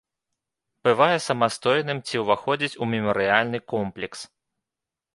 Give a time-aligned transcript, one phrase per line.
[0.87, 4.19] Бывае самастойным ці ўваходзіць у мемарыяльны комплекс.